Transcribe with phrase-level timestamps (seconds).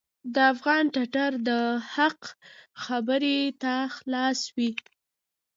[0.33, 1.49] د افغان ټټر د
[1.93, 2.21] حق
[2.83, 4.71] خبرې ته خلاص وي.